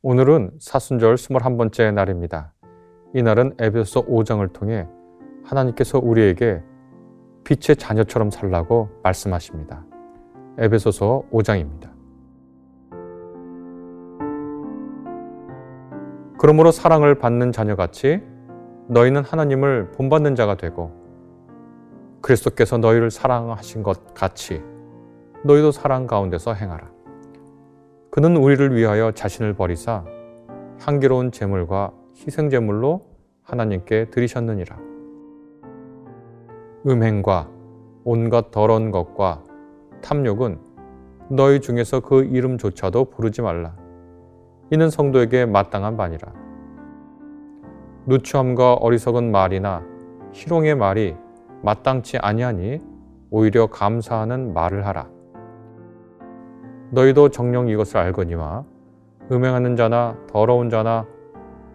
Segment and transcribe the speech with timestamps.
[0.00, 2.52] 오늘은 사순절 21번째 날입니다.
[3.14, 4.86] 이날은 에베소 5장을 통해
[5.42, 6.62] 하나님께서 우리에게
[7.42, 9.84] 빛의 자녀처럼 살라고 말씀하십니다.
[10.58, 11.90] 에베소서 5장입니다.
[16.38, 18.22] 그러므로 사랑을 받는 자녀같이
[18.86, 20.92] 너희는 하나님을 본받는 자가 되고
[22.22, 24.62] 그리스도께서 너희를 사랑하신 것 같이
[25.44, 26.97] 너희도 사랑 가운데서 행하라.
[28.10, 30.04] 그는 우리를 위하여 자신을 버리사
[30.80, 33.06] 향기로운 제물과 희생 제물로
[33.42, 34.78] 하나님께 드리셨느니라.
[36.86, 37.50] 음행과
[38.04, 39.42] 온갖 더러운 것과
[40.00, 40.58] 탐욕은
[41.30, 43.76] 너희 중에서 그 이름조차도 부르지 말라.
[44.70, 46.32] 이는 성도에게 마땅한 바니라.
[48.06, 49.84] 누추함과 어리석은 말이나
[50.32, 51.14] 희롱의 말이
[51.62, 52.80] 마땅치 아니하니
[53.30, 55.17] 오히려 감사하는 말을 하라.
[56.90, 58.64] 너희도 정령 이것을 알거니와
[59.30, 61.06] 음행하는 자나 더러운 자나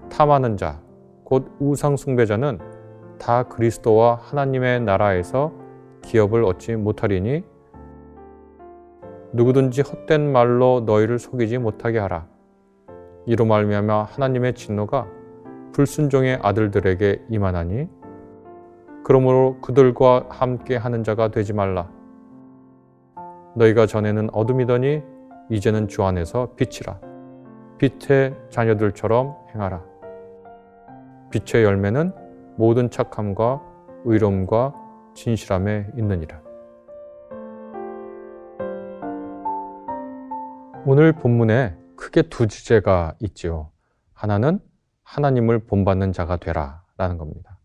[0.09, 0.81] 탐하는 자,
[1.23, 2.59] 곧 우상 숭배자는
[3.19, 5.53] 다 그리스도와 하나님의 나라에서
[6.01, 7.43] 기업을 얻지 못하리니
[9.33, 12.27] 누구든지 헛된 말로 너희를 속이지 못하게 하라.
[13.25, 15.07] 이로 말미암아 하나님의 진노가
[15.71, 17.87] 불순종의 아들들에게 임하나니
[19.03, 21.89] 그러므로 그들과 함께 하는 자가 되지 말라.
[23.55, 25.03] 너희가 전에는 어둠이더니
[25.49, 26.99] 이제는 주 안에서 빛이라.
[27.77, 29.83] 빛의 자녀들처럼 행하라.
[31.31, 32.13] 빛의 열매는
[32.57, 33.61] 모든 착함과
[34.05, 34.73] 의로움과
[35.15, 36.41] 진실함에 있느니라.
[40.85, 43.69] 오늘 본문에 크게 두 주제가 있지요.
[44.13, 44.59] 하나는
[45.03, 47.57] 하나님을 본받는 자가 되라 라는 겁니다.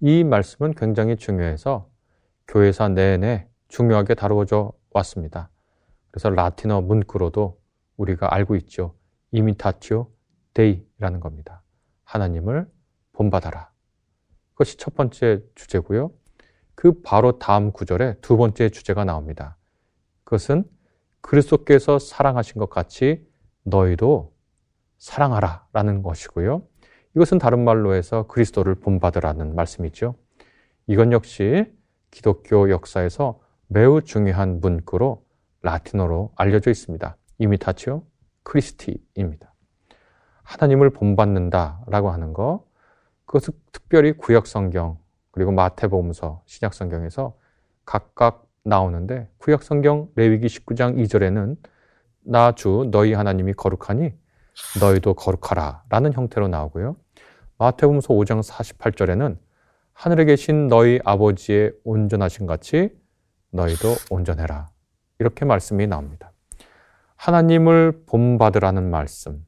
[0.00, 1.88] 이 말씀은 굉장히 중요해서
[2.46, 5.50] 교회사 내내 중요하게 다루어져 왔습니다.
[6.10, 7.60] 그래서 라틴어 문구로도
[7.96, 8.94] 우리가 알고 있죠.
[9.32, 10.10] 이미타티오
[10.54, 11.62] 데이라는 겁니다.
[12.04, 12.70] 하나님을
[13.12, 13.70] 본받아라.
[14.52, 16.12] 그것이 첫 번째 주제고요.
[16.74, 19.56] 그 바로 다음 구절에 두 번째 주제가 나옵니다.
[20.24, 20.64] 그것은
[21.20, 23.26] 그리스도께서 사랑하신 것 같이
[23.64, 24.34] 너희도
[24.98, 26.62] 사랑하라 라는 것이고요.
[27.16, 30.14] 이것은 다른 말로 해서 그리스도를 본받으라는 말씀이죠.
[30.86, 31.66] 이건 역시
[32.10, 35.24] 기독교 역사에서 매우 중요한 문구로
[35.62, 37.16] 라틴어로 알려져 있습니다.
[37.38, 38.02] 이미타치오
[38.42, 39.52] 크리스티입니다.
[40.44, 42.64] 하나님을 본받는다라고 하는 거,
[43.24, 44.98] 그것은 특별히 구약 성경
[45.32, 47.36] 그리고 마태복음서 신약 성경에서
[47.84, 51.56] 각각 나오는데 구약 성경 레위기 19장 2절에는
[52.28, 54.12] 나 주 너희 하나님이 거룩하니
[54.80, 56.96] 너희도 거룩하라라는 형태로 나오고요.
[57.58, 59.38] 마태복음서 5장 48절에는
[59.92, 62.90] 하늘에 계신 너희 아버지의 온전하신 같이
[63.50, 64.70] 너희도 온전해라.
[65.18, 66.32] 이렇게 말씀이 나옵니다.
[67.16, 69.46] 하나님을 본받으라는 말씀,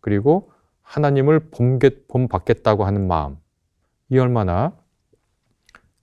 [0.00, 0.52] 그리고
[0.82, 1.50] 하나님을
[2.08, 3.36] 본받겠다고 하는 마음,
[4.10, 4.76] 이 얼마나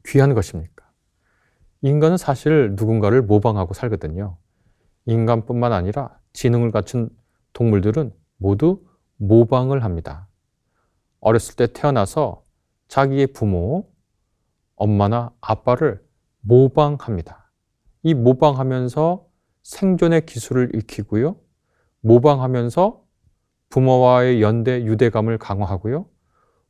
[0.06, 0.86] 귀한 것입니까?
[1.82, 4.38] 인간은 사실 누군가를 모방하고 살거든요.
[5.06, 7.10] 인간뿐만 아니라 지능을 갖춘
[7.54, 8.84] 동물들은 모두
[9.18, 10.28] 모방을 합니다.
[11.20, 12.44] 어렸을 때 태어나서
[12.88, 13.90] 자기의 부모,
[14.76, 16.04] 엄마나 아빠를
[16.42, 17.52] 모방합니다.
[18.04, 19.26] 이 모방하면서
[19.64, 21.36] 생존의 기술을 익히고요.
[22.02, 23.02] 모방하면서
[23.70, 26.08] 부모와의 연대, 유대감을 강화하고요.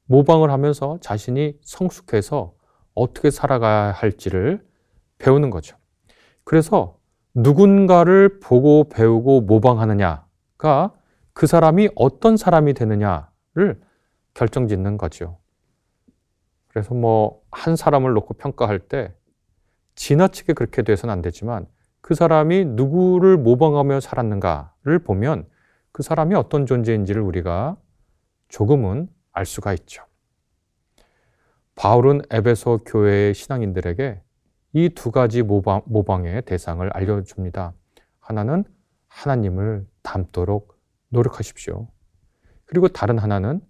[0.06, 2.54] 모방을 하면서 자신이 성숙해서
[2.94, 4.66] 어떻게 살아가야 할지를
[5.18, 5.78] 배우는 거죠.
[6.44, 6.98] 그래서
[7.34, 10.94] 누군가를 보고 배우고 모방하느냐가
[11.34, 13.82] 그 사람이 어떤 사람이 되느냐를
[14.34, 15.38] 결정 짓는 거죠.
[16.68, 19.14] 그래서 뭐 한 사람을 놓고 평가할 때
[19.96, 21.68] 지나치게 그렇게 돼서는 안 되지만
[22.02, 25.48] 그 사람이 누구를 모방하며 살았는가를 보면
[25.92, 27.78] 그 사람이 어떤 존재인지를 우리가
[28.50, 30.04] 조금은 알 수가 있죠.
[31.76, 34.22] 바울은 에베소 교회의 신앙인들에게
[34.74, 37.74] 이 두 가지 모방, 모방의 대상을 알려줍니다.
[38.20, 38.64] 하나는
[39.08, 40.78] 하나님을 닮도록
[41.10, 41.88] 노력하십시오.
[42.66, 43.62] 그리고 다른 하나는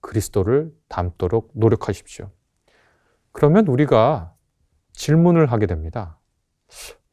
[0.00, 2.30] 그리스도를 닮도록 노력하십시오.
[3.32, 4.35] 그러면 우리가
[4.96, 6.18] 질문을 하게 됩니다.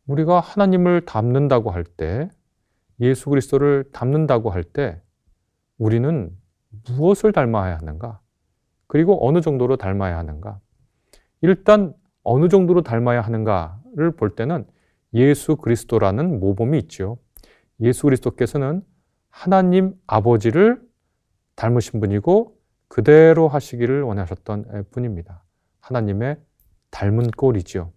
[0.08, 2.30] 우리가 하나님을 닮는다고 할 때,
[3.00, 5.02] 예수 그리스도를 닮는다고 할 때,
[5.78, 6.36] 우리는
[6.88, 8.20] 무엇을 닮아야 하는가?
[8.88, 10.60] 그리고 어느 정도로 닮아야 하는가?
[11.42, 11.94] 일단
[12.24, 14.66] 어느 정도로 닮아야 하는가를 볼 때는
[15.14, 17.18] 예수 그리스도라는 모범이 있죠.
[17.82, 18.82] 예수 그리스도께서는
[19.30, 20.82] 하나님 아버지를
[21.56, 22.58] 닮으신 분이고
[22.88, 25.44] 그대로 하시기를 원하셨던 분입니다.
[25.82, 26.38] 하나님의
[26.94, 27.92] 닮은 꼴이지요.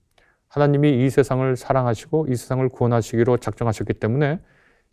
[0.49, 4.41] 하나님이 이 세상을 사랑하시고 이 세상을 구원하시기로 작정하셨기 때문에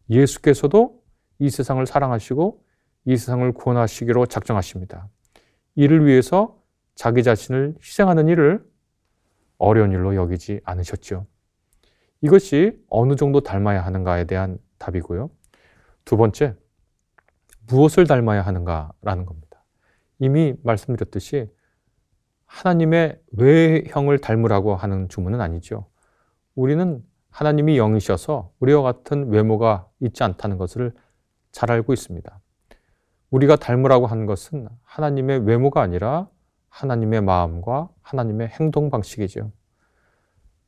[0.10, 1.02] 예수께서도
[1.40, 2.64] 이 세상을 사랑하시고
[3.06, 5.08] 이 세상을 구원하시기로 작정하십니다.
[5.76, 6.62] 이를 위해서
[6.96, 8.64] 자기 자신을 희생하는 일을
[9.58, 11.26] 어려운 일로 여기지 않으셨죠.
[12.22, 15.30] 이것이 어느 정도 닮아야 하는가에 대한 답이고요.
[16.04, 16.56] 두 번째,
[17.68, 19.64] 무엇을 닮아야 하는가라는 겁니다.
[20.20, 21.50] 이미 말씀드렸듯이
[22.54, 25.88] 하나님의 외형을 닮으라고 하는 주문은 아니죠.
[26.54, 30.94] 우리는 하나님이 영이셔서 우리와 같은 외모가 있지 않다는 것을
[31.52, 32.40] 잘 알고 있습니다.
[33.32, 36.30] 우리가 닮으라고 하는 것은 하나님의 외모가 아니라
[36.70, 39.52] 하나님의 마음과 하나님의 행동 방식이죠.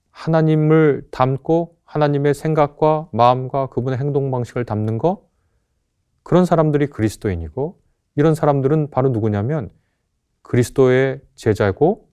[0.10, 5.22] 하나님을 닮고 하나님의 생각과 마음과 그분의 행동 방식을 담는 것,
[6.24, 7.80] 그런 사람들이 그리스도인이고,
[8.16, 9.70] 이런 사람들은 바로 누구냐면
[10.45, 12.07] 그리스도의 제자고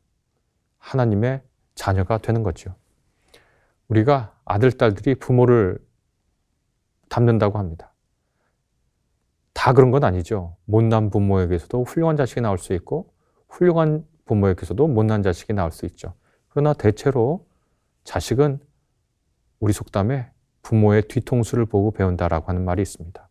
[0.78, 1.42] 하나님의
[1.74, 2.74] 자녀가 되는 거죠.
[3.88, 5.78] 우리가 아들, 딸들이 부모를
[7.08, 7.92] 닮는다고 합니다.
[9.52, 10.56] 다 그런 건 아니죠.
[10.64, 13.12] 못난 부모에게서도 훌륭한 자식이 나올 수 있고,
[13.48, 16.14] 훌륭한 부모에게서도 못난 자식이 나올 수 있죠.
[16.48, 17.46] 그러나 대체로
[18.04, 18.60] 자식은
[19.60, 20.30] 우리 속담에
[20.62, 23.28] 부모의 뒤통수를 보고 배운다라고 하는 말이 있습니다.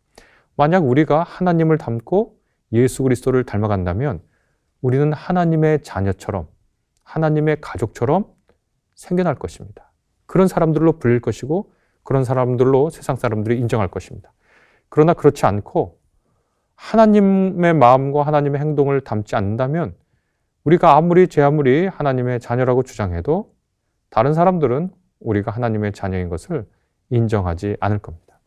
[0.56, 2.40] 만약 우리가 하나님을 닮고
[2.74, 4.22] 예수 그리스도를 닮아간다면
[4.82, 6.48] 우리는 하나님의 자녀처럼
[7.04, 8.26] 하나님의 가족처럼
[8.96, 9.92] 생겨날 것입니다.
[10.26, 11.72] 그런 사람들로 불릴 것이고
[12.04, 14.32] 그런 사람들로 세상 사람들이 인정할 것입니다.
[14.90, 16.00] 그러나 그렇지 않고
[16.76, 19.96] 하나님의 마음과 하나님의 행동을 담지 않는다면
[20.64, 23.54] 우리가 아무리 제 아무리 하나님의 자녀라고 주장해도
[24.10, 26.68] 다른 사람들은 우리가 하나님의 자녀인 것을
[27.10, 28.40] 인정하지 않을 겁니다.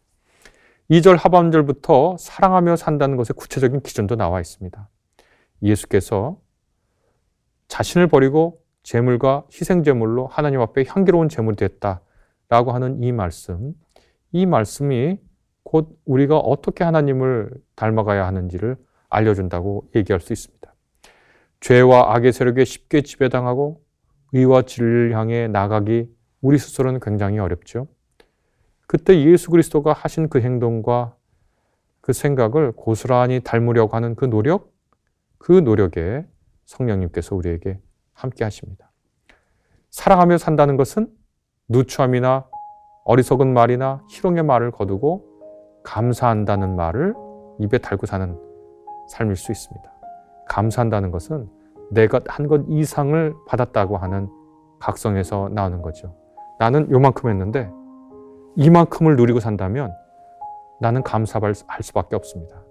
[0.90, 4.88] 2절 하반절부터 사랑하며 산다는 것의 구체적인 기준도 나와 있습니다.
[5.62, 6.38] 예수께서
[7.68, 13.74] 자신을 버리고 재물과 희생제물로 하나님 앞에 향기로운 제물이 됐다라고 하는 이 말씀,
[14.32, 15.18] 이 말씀이
[15.62, 18.76] 곧 우리가 어떻게 하나님을 닮아가야 하는지를
[19.08, 20.74] 알려준다고 얘기할 수 있습니다.
[21.60, 23.82] 죄와 악의 세력에 쉽게 지배당하고
[24.34, 27.86] 의와 진리를 향해 나가기 우리 스스로는 굉장히 어렵죠.
[28.86, 31.16] 그때 예수 그리스도가 하신 그 행동과
[32.02, 34.73] 그 생각을 고스란히 닮으려고 하는 그 노력,
[35.44, 36.26] 그 노력에
[36.64, 37.78] 성령님께서 우리에게
[38.14, 38.90] 함께 하십니다.
[39.90, 41.06] 사랑하며 산다는 것은
[41.68, 42.46] 누추함이나
[43.04, 47.12] 어리석은 말이나 희롱의 말을 거두고 감사한다는 말을
[47.58, 48.40] 입에 달고 사는
[49.10, 49.92] 삶일 수 있습니다.
[50.48, 51.50] 감사한다는 것은
[51.90, 54.30] 내가 한 것 이상을 받았다고 하는
[54.78, 56.16] 각성에서 나오는 거죠.
[56.58, 57.70] 나는 요만큼 했는데
[58.56, 59.92] 이만큼을 누리고 산다면
[60.80, 62.62] 나는 감사할 수밖에 없습니다.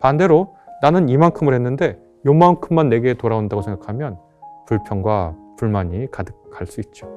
[0.00, 4.18] 반대로 나는 이만큼을 했는데 요만큼만 내게 돌아온다고 생각하면
[4.66, 7.08] 불평과 불만이 가득할 수 있죠.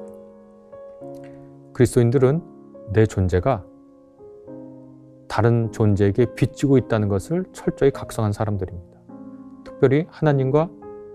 [1.72, 2.42] 그리스도인들은
[2.92, 3.64] 내 존재가
[5.28, 8.98] 다른 존재에게 빚지고 있다는 것을 철저히 각성한 사람들입니다.
[9.64, 10.68] 특별히 하나님과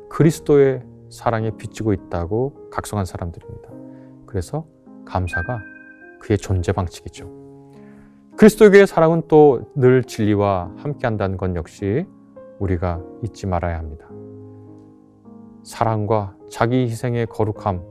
[0.09, 3.69] 그리스도의 사랑에 비치고 있다고 각성한 사람들입니다.
[4.25, 4.65] 그래서
[5.05, 5.59] 감사가
[6.19, 7.29] 그의 존재 방식이죠.
[8.37, 12.05] 그리스도의 사랑은 또 늘 진리와 함께 한다는 것 역시
[12.59, 14.07] 우리가 잊지 말아야 합니다.
[15.63, 17.81] 사랑과 자기 희생의 거룩함,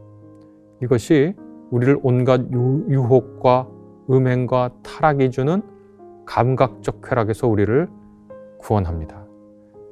[0.82, 1.34] 이것이
[1.70, 3.68] 우리를 온갖 유혹과
[4.10, 5.62] 음행과 타락이 주는
[6.26, 7.88] 감각적 쾌락에서 우리를
[8.58, 9.24] 구원합니다.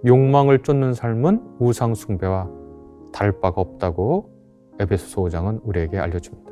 [0.06, 2.48] 욕망을 쫓는 삶은 우상 숭배와
[3.12, 4.30] 다를 바가 없다고
[4.78, 6.50] 에베소서 5장은 우리에게 알려줍니다.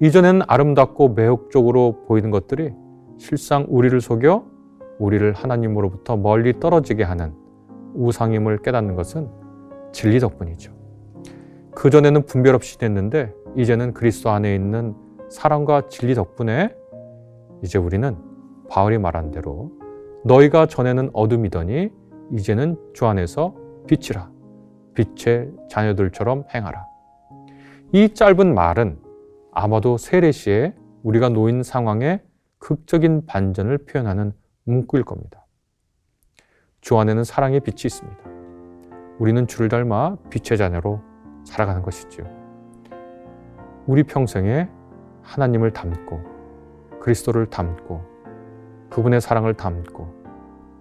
[0.00, 2.72] 이전에는 아름답고 매혹적으로 보이는 것들이
[3.18, 4.44] 실상 우리를 속여
[4.98, 7.32] 우리를 하나님으로부터 멀리 떨어지게 하는
[7.94, 9.28] 우상임을 깨닫는 것은
[9.92, 10.72] 진리 덕분이죠.
[11.74, 14.94] 그전에는 분별 없이 됐는데 이제는 그리스도 안에 있는
[15.28, 16.74] 사랑과 진리 덕분에
[17.62, 18.16] 이제 우리는
[18.68, 19.72] 바울이 말한 대로
[20.24, 21.90] 너희가 전에는 어둠이더니
[22.32, 23.54] 이제는 주 안에서
[23.86, 24.30] 빛이라.
[24.94, 26.84] 빛의 자녀들처럼 행하라.
[27.92, 28.98] 이 짧은 말은
[29.52, 32.20] 아마도 세례시에 우리가 놓인 상황에
[32.58, 34.32] 극적인 반전을 표현하는
[34.68, 35.46] 문구일 겁니다.
[36.82, 38.18] 주 안에는 사랑의 빛이 있습니다.
[39.18, 41.00] 우리는 주를 닮아 빛의 자녀로
[41.44, 42.26] 살아가는 것이지요.
[43.86, 44.68] 우리 평생에
[45.22, 46.20] 하나님을 닮고
[47.00, 48.02] 그리스도를 닮고
[48.90, 50.14] 그분의 사랑을 닮고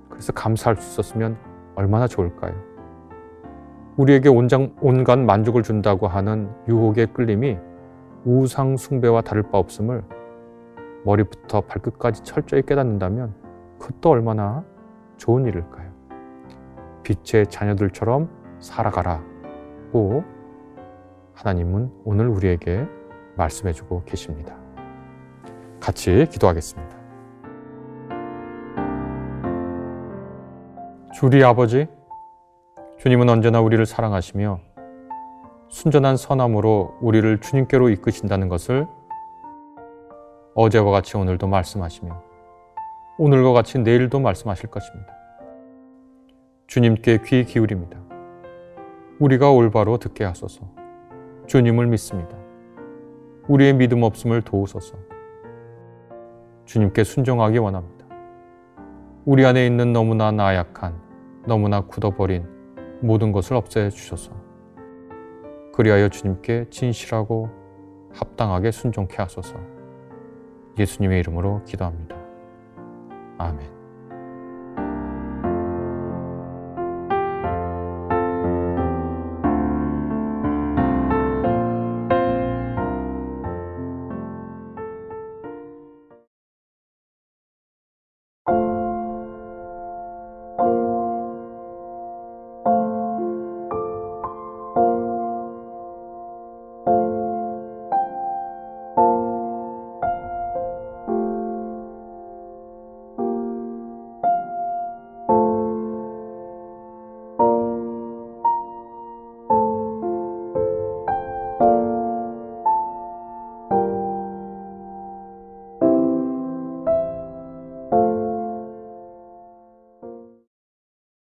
[0.10, 1.38] 그래서 감사할 수 있었으면
[1.75, 2.53] 얼마나 좋을까요?
[3.96, 7.58] 우리에게 온장, 온갖 만족을 준다고 하는 유혹의 끌림이
[8.25, 10.03] 우상 숭배와 다를 바 없음을
[11.06, 13.47] 머리부터 발끝까지 철저히 깨닫는다면
[13.80, 14.64] 그것도 얼마나
[15.18, 15.92] 좋은 일일까요?
[17.04, 18.30] 빛의 자녀들처럼
[18.60, 19.24] 살아가라
[19.92, 20.24] 고
[21.34, 22.88] 하나님은 오늘 우리에게
[23.36, 24.56] 말씀해주고 계십니다.
[25.80, 26.98] 같이 기도하겠습니다.
[31.14, 31.88] 주리 아버지,
[33.00, 34.60] 주님은 언제나 우리를 사랑하시며
[35.70, 38.88] 순전한 선함으로 우리를 주님께로 이끄신다는 것을
[40.56, 42.27] 어제와 같이 오늘도 말씀하시며
[43.20, 45.12] 오늘과 같이 내일도 말씀하실 것입니다.
[46.68, 47.98] 주님께 귀 기울입니다.
[49.18, 50.70] 우리가 올바로 듣게 하소서.
[51.48, 52.38] 주님을 믿습니다.
[53.48, 54.98] 우리의 믿음 없음을 도우소서.
[56.66, 58.06] 주님께 순종하기 원합니다.
[59.26, 60.94] 우리 안에 있는 너무나 나약한,
[61.48, 62.46] 너무나 굳어버린
[63.02, 64.32] 모든 것을 없애 주셔서
[65.74, 67.50] 그리하여 주님께 진실하고
[68.14, 69.56] 합당하게 순종케 하소서.
[70.78, 72.17] 예수님의 이름으로 기도합니다.
[73.38, 73.77] 아멘.